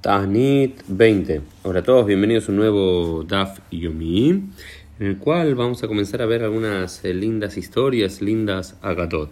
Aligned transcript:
Tanit 0.00 0.82
20. 0.88 1.42
Hola 1.62 1.80
a 1.80 1.82
todos, 1.82 2.06
bienvenidos 2.06 2.48
a 2.48 2.52
un 2.52 2.56
nuevo 2.56 3.22
Daf 3.22 3.58
Yomi, 3.70 4.30
en 4.30 5.06
el 5.06 5.18
cual 5.18 5.54
vamos 5.54 5.84
a 5.84 5.88
comenzar 5.88 6.22
a 6.22 6.26
ver 6.26 6.42
algunas 6.42 7.04
eh, 7.04 7.12
lindas 7.12 7.58
historias, 7.58 8.22
lindas 8.22 8.78
agatot. 8.80 9.28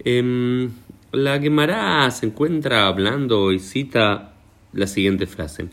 Em, 0.00 0.72
la 1.12 1.38
Gemara 1.38 2.10
se 2.10 2.26
encuentra 2.26 2.88
hablando 2.88 3.52
y 3.52 3.60
cita 3.60 4.32
la 4.72 4.88
siguiente 4.88 5.28
frase: 5.28 5.68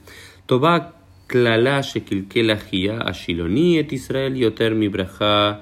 Tobak 0.45 0.96
klala 1.27 1.81
shekilkela 1.81 2.53
a 2.53 3.09
ashiloni 3.09 3.79
et 3.79 3.91
Israel 3.91 4.33
yoter 4.33 4.73
mi 4.73 4.87
braja 4.87 5.61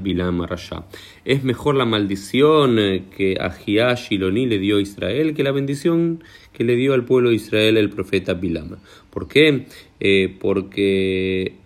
bilam 0.00 0.46
rasha. 0.46 0.84
Es 1.24 1.42
mejor 1.42 1.74
la 1.74 1.84
maldición 1.84 2.78
eh, 2.78 3.04
que 3.16 3.36
Ajia 3.40 3.94
Shiloni 3.94 4.46
le 4.46 4.58
dio 4.58 4.76
a 4.76 4.80
Israel 4.80 5.34
que 5.34 5.42
la 5.42 5.50
bendición 5.50 6.22
que 6.52 6.62
le 6.62 6.76
dio 6.76 6.94
al 6.94 7.04
pueblo 7.04 7.30
de 7.30 7.36
Israel 7.36 7.76
el 7.76 7.90
profeta 7.90 8.34
Bilam. 8.34 8.76
¿Por 9.10 9.26
qué? 9.26 9.66
Eh, 9.98 10.36
porque 10.40 11.56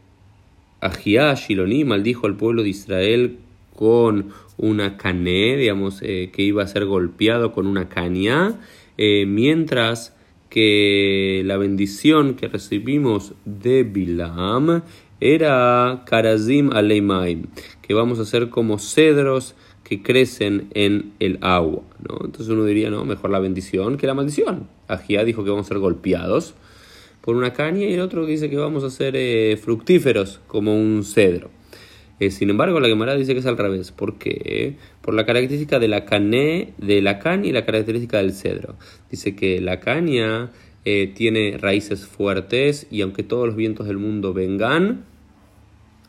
Ahiá 0.81 1.35
Shiloni 1.35 1.85
maldijo 1.85 2.27
al 2.27 2.37
pueblo 2.37 2.63
de 2.63 2.71
Israel 2.71 3.39
con 3.75 4.31
una 4.57 4.97
cané, 4.97 5.57
digamos, 5.57 6.01
eh, 6.03 6.31
que 6.33 6.43
iba 6.43 6.63
a 6.63 6.67
ser 6.67 6.87
golpeado 6.87 7.53
con 7.53 7.67
una 7.67 7.89
caña, 7.89 8.59
mientras 8.97 10.18
que 10.49 11.43
la 11.45 11.57
bendición 11.57 12.35
que 12.35 12.49
recibimos 12.49 13.35
de 13.45 13.83
Bilam 13.83 14.83
era 15.21 16.05
Karazim 16.07 16.71
Aleimaim, 16.73 17.47
que 17.83 17.95
vamos 17.95 18.19
a 18.19 18.25
ser 18.25 18.51
como 18.51 18.79
cedros 18.79 19.55
que 19.85 20.03
crecen 20.03 20.69
en 20.75 21.13
el 21.19 21.39
agua. 21.41 21.83
¿no? 22.07 22.19
Entonces 22.25 22.49
uno 22.49 22.65
diría, 22.65 22.91
no, 22.91 23.05
mejor 23.05 23.31
la 23.31 23.39
bendición 23.39 23.97
que 23.97 24.07
la 24.07 24.15
maldición. 24.15 24.69
Ajía 24.87 25.25
dijo 25.25 25.45
que 25.45 25.51
vamos 25.51 25.67
a 25.67 25.69
ser 25.69 25.79
golpeados 25.79 26.55
por 27.21 27.37
una 27.37 27.53
caña 27.53 27.87
y 27.87 27.95
el 27.95 28.01
otro 28.01 28.27
dice 28.27 28.49
que 28.49 28.57
vamos 28.57 28.85
a 28.85 28.91
ser 28.91 29.15
eh, 29.17 29.59
fructíferos 29.63 30.41
como 30.47 30.79
un 30.79 31.05
cedro. 31.05 31.51
Eh, 32.21 32.31
sin 32.31 32.51
embargo, 32.51 32.81
la 32.81 32.89
Gemara 32.89 33.15
dice 33.15 33.33
que 33.33 33.41
es 33.41 33.47
al 33.47 33.57
revés. 33.57 33.93
¿Por 33.93 34.19
qué? 34.19 34.77
Por 35.03 35.15
la 35.15 35.25
característica 35.25 35.79
de 35.79 35.89
la 35.89 36.05
caña, 36.05 36.67
de 36.79 37.01
la 37.03 37.19
caña 37.19 37.49
y 37.49 37.53
la 37.53 37.65
característica 37.65 38.19
del 38.19 38.33
cedro. 38.33 38.77
Dice 39.11 39.37
que 39.37 39.61
la 39.61 39.81
caña 39.81 40.51
eh, 40.85 41.13
tiene 41.15 41.59
raíces 41.59 42.07
fuertes 42.07 42.87
y 42.91 43.03
aunque 43.03 43.23
todos 43.23 43.47
los 43.47 43.57
vientos 43.57 43.87
del 43.87 43.99
mundo 43.99 44.33
vengan, 44.33 45.05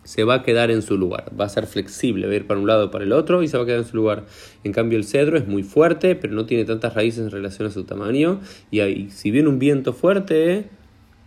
se 0.03 0.23
va 0.23 0.35
a 0.35 0.43
quedar 0.43 0.71
en 0.71 0.81
su 0.81 0.97
lugar, 0.97 1.31
va 1.39 1.45
a 1.45 1.49
ser 1.49 1.67
flexible, 1.67 2.25
va 2.25 2.33
a 2.33 2.35
ir 2.37 2.47
para 2.47 2.59
un 2.59 2.65
lado 2.65 2.87
o 2.87 2.91
para 2.91 3.03
el 3.03 3.11
otro 3.11 3.43
y 3.43 3.47
se 3.47 3.57
va 3.57 3.63
a 3.63 3.65
quedar 3.67 3.79
en 3.79 3.85
su 3.85 3.95
lugar. 3.95 4.25
En 4.63 4.71
cambio 4.71 4.97
el 4.97 5.03
cedro 5.03 5.37
es 5.37 5.47
muy 5.47 5.61
fuerte, 5.61 6.15
pero 6.15 6.33
no 6.33 6.47
tiene 6.47 6.65
tantas 6.65 6.95
raíces 6.95 7.25
en 7.25 7.31
relación 7.31 7.67
a 7.67 7.71
su 7.71 7.83
tamaño 7.83 8.39
y 8.71 8.79
ahí, 8.79 9.09
si 9.11 9.29
viene 9.29 9.49
un 9.49 9.59
viento 9.59 9.93
fuerte, 9.93 10.65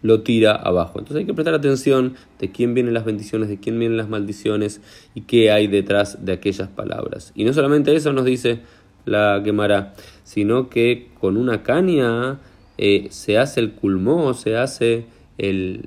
lo 0.02 0.22
tira 0.22 0.52
abajo. 0.52 0.98
Entonces 0.98 1.20
hay 1.20 1.26
que 1.26 1.34
prestar 1.34 1.54
atención 1.54 2.14
de 2.38 2.50
quién 2.50 2.74
vienen 2.74 2.92
las 2.92 3.04
bendiciones, 3.04 3.48
de 3.48 3.58
quién 3.58 3.78
vienen 3.78 3.96
las 3.96 4.08
maldiciones 4.08 4.80
y 5.14 5.22
qué 5.22 5.50
hay 5.50 5.68
detrás 5.68 6.24
de 6.24 6.32
aquellas 6.32 6.68
palabras. 6.68 7.32
Y 7.34 7.44
no 7.44 7.52
solamente 7.52 7.94
eso 7.94 8.12
nos 8.12 8.24
dice 8.24 8.60
la 9.04 9.40
quemará, 9.42 9.94
sino 10.24 10.68
que 10.68 11.08
con 11.18 11.36
una 11.36 11.62
caña 11.62 12.38
eh, 12.78 13.08
se 13.10 13.38
hace 13.38 13.60
el 13.60 13.72
culmó, 13.72 14.34
se 14.34 14.56
hace 14.56 15.06
el, 15.38 15.86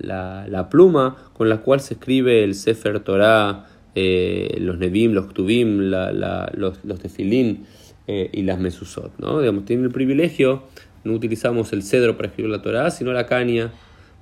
la, 0.00 0.68
pluma 0.70 1.16
con 1.32 1.48
la 1.48 1.58
cual 1.58 1.80
se 1.80 1.94
escribe 1.94 2.44
el 2.44 2.54
Sefer 2.54 3.00
Torah, 3.00 3.66
eh, 3.94 4.56
los 4.60 4.78
Nebim, 4.78 5.12
los 5.12 5.26
Ktubim, 5.26 5.90
los, 5.90 6.84
los 6.84 6.98
Tefilín 7.00 7.64
eh, 8.06 8.30
y 8.32 8.42
las 8.42 8.58
Mesusot. 8.58 9.18
¿no? 9.18 9.40
Digamos, 9.40 9.64
tienen 9.64 9.86
el 9.86 9.92
privilegio, 9.92 10.64
no 11.04 11.12
utilizamos 11.12 11.72
el 11.72 11.82
cedro 11.82 12.16
para 12.16 12.28
escribir 12.28 12.50
la 12.50 12.62
Torah, 12.62 12.90
sino 12.90 13.12
la 13.12 13.26
caña. 13.26 13.72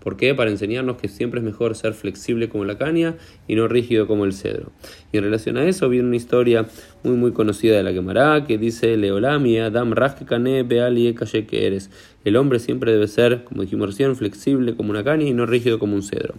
¿Por 0.00 0.16
qué? 0.16 0.34
Para 0.34 0.50
enseñarnos 0.50 0.96
que 0.96 1.08
siempre 1.08 1.40
es 1.40 1.44
mejor 1.44 1.76
ser 1.76 1.92
flexible 1.92 2.48
como 2.48 2.64
la 2.64 2.78
caña 2.78 3.16
y 3.46 3.54
no 3.54 3.68
rígido 3.68 4.06
como 4.06 4.24
el 4.24 4.32
cedro. 4.32 4.72
Y 5.12 5.18
en 5.18 5.24
relación 5.24 5.58
a 5.58 5.64
eso 5.64 5.90
viene 5.90 6.08
una 6.08 6.16
historia 6.16 6.66
muy 7.04 7.16
muy 7.16 7.32
conocida 7.32 7.76
de 7.76 7.82
la 7.82 7.92
Gemara 7.92 8.46
que 8.46 8.56
dice 8.56 8.96
Leolami 8.96 9.58
Adam 9.58 9.92
Kane 10.26 10.62
Beali 10.62 11.14
que 11.46 11.66
eres. 11.66 11.90
El 12.24 12.36
hombre 12.36 12.60
siempre 12.60 12.92
debe 12.92 13.08
ser, 13.08 13.44
como 13.44 13.62
dijimos 13.62 13.88
recién, 13.88 14.16
flexible 14.16 14.74
como 14.74 14.90
una 14.90 15.04
caña 15.04 15.26
y 15.26 15.34
no 15.34 15.44
rígido 15.44 15.78
como 15.78 15.94
un 15.94 16.02
cedro. 16.02 16.34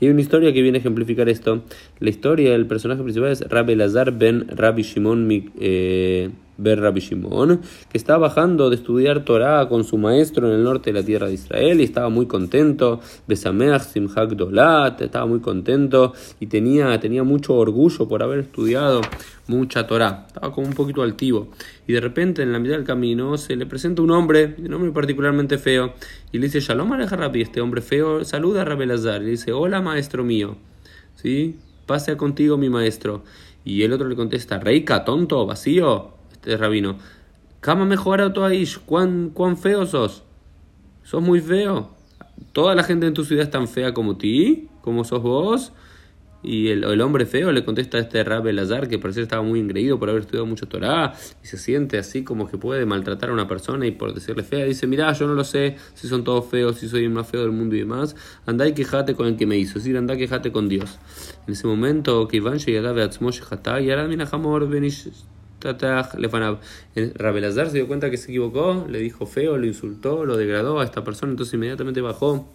Y 0.00 0.06
hay 0.06 0.10
una 0.10 0.20
historia 0.22 0.52
que 0.54 0.62
viene 0.62 0.78
a 0.78 0.80
ejemplificar 0.80 1.28
esto. 1.28 1.62
La 2.00 2.08
historia 2.08 2.52
del 2.52 2.66
personaje 2.66 3.02
principal 3.02 3.30
es 3.30 3.42
Rabbi 3.42 3.74
Lazar 3.74 4.12
ben 4.12 4.48
Rabbi 4.48 4.82
Shimon 4.82 5.52
eh, 5.60 6.30
Ber 6.58 6.80
Rabbi 6.80 7.00
Shimon, 7.00 7.60
que 7.90 7.98
estaba 7.98 8.28
bajando 8.28 8.70
de 8.70 8.76
estudiar 8.76 9.24
Torah 9.24 9.68
con 9.68 9.84
su 9.84 9.98
maestro 9.98 10.48
en 10.48 10.54
el 10.54 10.64
norte 10.64 10.92
de 10.92 11.00
la 11.00 11.04
tierra 11.04 11.26
de 11.26 11.34
Israel 11.34 11.80
y 11.80 11.84
estaba 11.84 12.08
muy 12.08 12.26
contento, 12.26 13.00
Besameach 13.26 13.82
Simhak 13.82 14.30
Dolat, 14.30 15.00
estaba 15.00 15.26
muy 15.26 15.40
contento 15.40 16.12
y 16.40 16.46
tenía, 16.46 16.98
tenía 17.00 17.22
mucho 17.22 17.54
orgullo 17.54 18.06
por 18.06 18.22
haber 18.22 18.40
estudiado 18.40 19.00
mucha 19.46 19.86
Torah, 19.86 20.26
estaba 20.26 20.52
como 20.52 20.66
un 20.66 20.74
poquito 20.74 21.02
altivo. 21.02 21.48
Y 21.86 21.92
de 21.92 22.00
repente 22.00 22.42
en 22.42 22.52
la 22.52 22.58
mitad 22.58 22.76
del 22.76 22.84
camino 22.84 23.36
se 23.38 23.56
le 23.56 23.66
presenta 23.66 24.02
un 24.02 24.10
hombre, 24.10 24.54
un 24.58 24.72
hombre 24.72 24.92
particularmente 24.92 25.58
feo, 25.58 25.94
y 26.30 26.38
le 26.38 26.46
dice, 26.46 26.60
Shalom 26.60 26.92
Aleja 26.92 27.16
Rabbi, 27.16 27.42
este 27.42 27.60
hombre 27.60 27.80
feo 27.82 28.24
saluda 28.24 28.62
a 28.62 28.64
Rabbi 28.64 28.86
Lazar, 28.86 29.22
y 29.22 29.26
le 29.26 29.30
dice, 29.32 29.52
hola 29.52 29.80
maestro 29.80 30.24
mío, 30.24 30.56
¿sí? 31.16 31.56
Pase 31.86 32.16
contigo 32.16 32.56
mi 32.56 32.68
maestro. 32.68 33.24
Y 33.64 33.82
el 33.82 33.92
otro 33.92 34.08
le 34.08 34.16
contesta, 34.16 34.58
Reika, 34.58 35.04
tonto, 35.04 35.46
vacío, 35.46 36.10
este 36.42 36.56
rabino, 36.56 36.96
Kama 37.60 37.84
mejor 37.84 38.32
Toaish, 38.32 38.80
¿cuán, 38.84 39.30
cuán 39.30 39.56
feo 39.56 39.86
sos. 39.86 40.24
Sos 41.04 41.22
muy 41.22 41.40
feo. 41.40 41.94
Toda 42.52 42.74
la 42.74 42.82
gente 42.82 43.06
en 43.06 43.14
tu 43.14 43.24
ciudad 43.24 43.44
es 43.44 43.50
tan 43.50 43.68
fea 43.68 43.94
como 43.94 44.16
ti, 44.16 44.68
como 44.80 45.04
sos 45.04 45.22
vos. 45.22 45.72
Y 46.42 46.70
el, 46.70 46.82
el, 46.82 47.00
hombre 47.00 47.24
feo 47.24 47.52
le 47.52 47.64
contesta 47.64 47.98
a 47.98 48.00
este 48.00 48.24
Rabbi 48.24 48.50
Lazar 48.52 48.88
que 48.88 48.98
parece 48.98 49.22
estaba 49.22 49.42
muy 49.42 49.60
engreído 49.60 50.00
por 50.00 50.10
haber 50.10 50.22
estudiado 50.22 50.44
mucho 50.44 50.66
Torah 50.66 51.12
y 51.40 51.46
se 51.46 51.56
siente 51.56 51.98
así 51.98 52.24
como 52.24 52.50
que 52.50 52.58
puede 52.58 52.84
maltratar 52.84 53.30
a 53.30 53.32
una 53.32 53.46
persona 53.46 53.86
y 53.86 53.92
por 53.92 54.12
decirle 54.12 54.42
fea 54.42 54.64
dice, 54.64 54.88
mira, 54.88 55.12
yo 55.12 55.28
no 55.28 55.34
lo 55.34 55.44
sé 55.44 55.76
si 55.94 56.08
son 56.08 56.24
todos 56.24 56.46
feos, 56.46 56.78
si 56.78 56.88
soy 56.88 57.04
el 57.04 57.10
más 57.10 57.28
feo 57.28 57.42
del 57.42 57.52
mundo 57.52 57.76
y 57.76 57.78
demás, 57.78 58.16
andá 58.44 58.66
y 58.66 58.72
quejate 58.72 59.14
con 59.14 59.28
el 59.28 59.36
que 59.36 59.46
me 59.46 59.56
hizo, 59.56 59.78
es 59.78 59.84
decir, 59.84 59.96
andá 59.96 60.14
y 60.14 60.18
quejate 60.18 60.50
con 60.50 60.68
Dios. 60.68 60.98
En 61.46 61.52
ese 61.52 61.68
momento, 61.68 62.26
que 62.26 62.38
Iván 62.38 62.58
y 62.66 62.76
ahora 62.76 62.92
Rabelazar 67.14 67.68
se 67.68 67.74
dio 67.74 67.86
cuenta 67.86 68.10
que 68.10 68.16
se 68.16 68.30
equivocó, 68.30 68.86
le 68.88 68.98
dijo 68.98 69.26
feo, 69.26 69.56
lo 69.58 69.66
insultó, 69.66 70.24
lo 70.24 70.36
degradó 70.36 70.80
a 70.80 70.84
esta 70.84 71.04
persona, 71.04 71.32
entonces 71.32 71.54
inmediatamente 71.54 72.00
bajó 72.00 72.48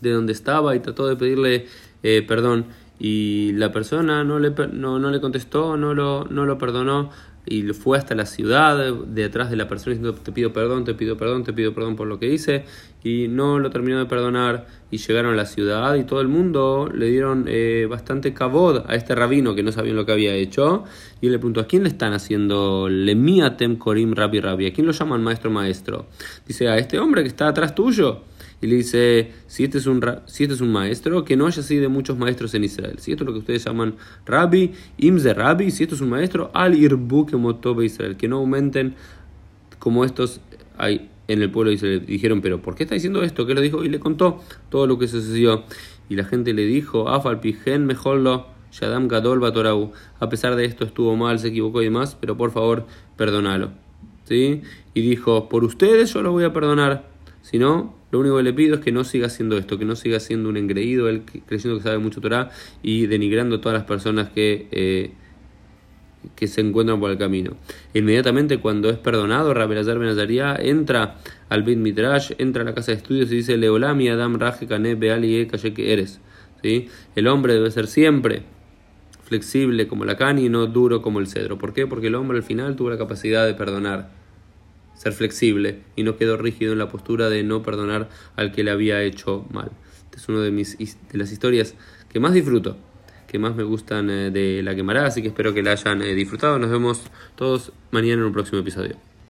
de 0.00 0.10
donde 0.10 0.32
estaba 0.32 0.76
y 0.76 0.80
trató 0.80 1.06
de 1.06 1.16
pedirle 1.16 1.66
eh, 2.02 2.22
perdón. 2.22 2.66
Y 2.98 3.52
la 3.52 3.72
persona 3.72 4.24
no 4.24 4.38
le, 4.38 4.50
no, 4.72 4.98
no 4.98 5.10
le 5.10 5.20
contestó, 5.20 5.76
no 5.76 5.92
lo, 5.92 6.24
no 6.30 6.46
lo 6.46 6.56
perdonó 6.56 7.10
y 7.46 7.62
fue 7.72 7.96
hasta 7.96 8.14
la 8.14 8.26
ciudad 8.26 8.92
detrás 9.06 9.50
de 9.50 9.56
la 9.56 9.68
persona 9.68 9.94
diciendo 9.94 10.18
te 10.20 10.32
pido 10.32 10.52
perdón, 10.52 10.84
te 10.84 10.94
pido 10.94 11.16
perdón, 11.16 11.44
te 11.44 11.52
pido 11.52 11.72
perdón 11.72 11.94
por 11.94 12.08
lo 12.08 12.18
que 12.18 12.26
hice 12.32 12.64
y 13.04 13.28
no 13.28 13.60
lo 13.60 13.70
terminó 13.70 13.98
de 13.98 14.06
perdonar 14.06 14.66
y 14.90 14.98
llegaron 14.98 15.32
a 15.32 15.36
la 15.36 15.46
ciudad 15.46 15.94
y 15.94 16.04
todo 16.04 16.20
el 16.20 16.28
mundo 16.28 16.90
le 16.92 17.06
dieron 17.06 17.44
eh, 17.46 17.86
bastante 17.88 18.34
cabod 18.34 18.84
a 18.88 18.96
este 18.96 19.14
rabino 19.14 19.54
que 19.54 19.62
no 19.62 19.70
sabían 19.70 19.96
lo 19.96 20.04
que 20.04 20.12
había 20.12 20.34
hecho 20.34 20.84
y 21.20 21.28
le 21.28 21.38
preguntó 21.38 21.60
¿a 21.60 21.66
quién 21.66 21.84
le 21.84 21.88
están 21.88 22.12
haciendo 22.12 22.88
lemiatem 22.88 23.76
korim 23.76 24.12
rabi 24.12 24.40
rabi? 24.40 24.66
¿a 24.66 24.72
quién 24.72 24.86
lo 24.86 24.92
llaman 24.92 25.22
maestro 25.22 25.50
maestro? 25.50 26.06
Dice 26.46 26.68
a 26.68 26.76
este 26.78 26.98
hombre 26.98 27.22
que 27.22 27.28
está 27.28 27.46
atrás 27.46 27.74
tuyo 27.74 28.22
y 28.60 28.66
le 28.66 28.76
dice, 28.76 29.32
si 29.46 29.64
este, 29.64 29.78
es 29.78 29.86
un, 29.86 30.02
si 30.26 30.44
este 30.44 30.54
es 30.54 30.60
un 30.60 30.72
maestro, 30.72 31.24
que 31.24 31.36
no 31.36 31.46
haya 31.46 31.60
así 31.60 31.76
de 31.76 31.88
muchos 31.88 32.16
maestros 32.16 32.54
en 32.54 32.64
Israel. 32.64 32.96
Si 32.98 33.12
esto 33.12 33.24
es 33.24 33.26
lo 33.26 33.32
que 33.34 33.40
ustedes 33.40 33.64
llaman 33.64 33.96
rabbi, 34.24 34.72
imze 34.98 35.34
rabbi, 35.34 35.70
si 35.70 35.82
esto 35.82 35.94
es 35.94 36.00
un 36.00 36.10
maestro, 36.10 36.50
al 36.54 36.74
irbu 36.74 37.26
que 37.26 37.36
motobe 37.36 37.84
Israel, 37.84 38.16
que 38.16 38.28
no 38.28 38.38
aumenten 38.38 38.94
como 39.78 40.04
estos 40.04 40.40
hay 40.78 41.10
en 41.28 41.42
el 41.42 41.50
pueblo 41.50 41.70
de 41.70 41.76
Israel. 41.76 42.06
Dijeron, 42.06 42.40
pero 42.40 42.62
¿por 42.62 42.74
qué 42.74 42.84
está 42.84 42.94
diciendo 42.94 43.22
esto? 43.22 43.46
¿Qué 43.46 43.54
lo 43.54 43.60
dijo? 43.60 43.84
Y 43.84 43.88
le 43.88 43.98
contó 43.98 44.40
todo 44.70 44.86
lo 44.86 44.98
que 44.98 45.08
sucedió. 45.08 45.64
Y 46.08 46.16
la 46.16 46.24
gente 46.24 46.52
le 46.54 46.64
dijo, 46.64 47.08
afal 47.08 47.40
pijen 47.40 47.86
mejorlo. 47.86 48.46
Shadam 48.72 49.08
Gadol 49.08 49.40
Batorau. 49.40 49.92
A 50.20 50.28
pesar 50.28 50.54
de 50.54 50.64
esto 50.64 50.84
estuvo 50.84 51.16
mal, 51.16 51.38
se 51.38 51.48
equivocó 51.48 51.82
y 51.82 51.86
demás, 51.86 52.16
pero 52.20 52.36
por 52.36 52.52
favor, 52.52 52.86
perdónalo. 53.16 53.70
¿Sí? 54.24 54.62
Y 54.92 55.00
dijo, 55.02 55.48
por 55.48 55.64
ustedes 55.64 56.12
yo 56.12 56.22
lo 56.22 56.32
voy 56.32 56.44
a 56.44 56.52
perdonar. 56.52 57.15
Si 57.46 57.60
no, 57.60 57.94
lo 58.10 58.18
único 58.18 58.38
que 58.38 58.42
le 58.42 58.52
pido 58.52 58.74
es 58.74 58.80
que 58.80 58.90
no 58.90 59.04
siga 59.04 59.28
haciendo 59.28 59.56
esto, 59.56 59.78
que 59.78 59.84
no 59.84 59.94
siga 59.94 60.18
siendo 60.18 60.48
un 60.48 60.56
engreído, 60.56 61.08
él 61.08 61.22
creyendo 61.46 61.76
que 61.76 61.84
sabe 61.84 61.98
mucho 61.98 62.20
Torah 62.20 62.50
y 62.82 63.06
denigrando 63.06 63.54
a 63.54 63.60
todas 63.60 63.78
las 63.78 63.86
personas 63.86 64.30
que, 64.30 64.66
eh, 64.72 65.12
que 66.34 66.48
se 66.48 66.60
encuentran 66.60 66.98
por 66.98 67.08
el 67.12 67.18
camino. 67.18 67.56
Inmediatamente 67.94 68.58
cuando 68.58 68.90
es 68.90 68.98
perdonado, 68.98 69.54
Rabelazar 69.54 69.96
Benazaria 69.96 70.56
entra 70.56 71.18
al 71.48 71.62
Beit 71.62 71.78
Midrash, 71.78 72.32
entra 72.38 72.62
a 72.62 72.64
la 72.64 72.74
casa 72.74 72.90
de 72.90 72.98
estudios 72.98 73.30
y 73.30 73.36
dice, 73.36 73.56
Leolami 73.56 74.08
Adam 74.08 74.40
Raje 74.40 74.66
Kane 74.66 74.96
Beali 74.96 75.46
que 75.46 75.92
eres. 75.92 76.18
¿Sí? 76.64 76.88
El 77.14 77.28
hombre 77.28 77.54
debe 77.54 77.70
ser 77.70 77.86
siempre 77.86 78.42
flexible 79.22 79.86
como 79.86 80.04
la 80.04 80.16
cani 80.16 80.46
y 80.46 80.48
no 80.48 80.66
duro 80.66 81.00
como 81.00 81.20
el 81.20 81.28
cedro. 81.28 81.58
¿Por 81.58 81.74
qué? 81.74 81.86
Porque 81.86 82.08
el 82.08 82.16
hombre 82.16 82.38
al 82.38 82.42
final 82.42 82.74
tuvo 82.74 82.90
la 82.90 82.98
capacidad 82.98 83.46
de 83.46 83.54
perdonar 83.54 84.25
ser 84.96 85.12
flexible 85.12 85.82
y 85.94 86.02
no 86.02 86.16
quedó 86.16 86.36
rígido 86.36 86.72
en 86.72 86.78
la 86.78 86.88
postura 86.88 87.28
de 87.28 87.42
no 87.42 87.62
perdonar 87.62 88.08
al 88.34 88.52
que 88.52 88.64
le 88.64 88.70
había 88.70 89.02
hecho 89.02 89.46
mal. 89.52 89.70
Esta 90.04 90.16
es 90.16 90.28
una 90.28 90.40
de, 90.40 90.50
de 90.50 91.18
las 91.18 91.32
historias 91.32 91.74
que 92.08 92.20
más 92.20 92.32
disfruto, 92.32 92.76
que 93.28 93.38
más 93.38 93.54
me 93.54 93.62
gustan 93.62 94.08
eh, 94.10 94.30
de 94.30 94.62
la 94.62 94.74
quemará, 94.74 95.06
así 95.06 95.22
que 95.22 95.28
espero 95.28 95.52
que 95.52 95.62
la 95.62 95.72
hayan 95.72 96.02
eh, 96.02 96.14
disfrutado. 96.14 96.58
Nos 96.58 96.70
vemos 96.70 97.02
todos 97.34 97.72
mañana 97.90 98.22
en 98.22 98.28
un 98.28 98.32
próximo 98.32 98.60
episodio. 98.60 98.96